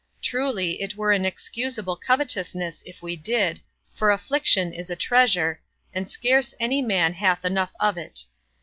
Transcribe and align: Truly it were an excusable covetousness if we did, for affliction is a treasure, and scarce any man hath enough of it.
Truly 0.19 0.81
it 0.81 0.95
were 0.95 1.11
an 1.11 1.25
excusable 1.25 1.95
covetousness 1.95 2.81
if 2.87 3.03
we 3.03 3.15
did, 3.15 3.61
for 3.93 4.09
affliction 4.09 4.73
is 4.73 4.89
a 4.89 4.95
treasure, 4.95 5.61
and 5.93 6.09
scarce 6.09 6.55
any 6.59 6.81
man 6.81 7.13
hath 7.13 7.45
enough 7.45 7.73
of 7.79 7.99
it. 7.99 8.25